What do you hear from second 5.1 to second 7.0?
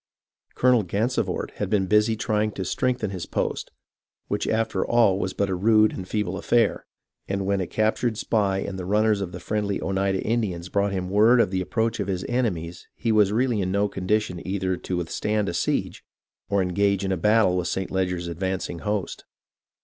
was but a rude and feeble affair,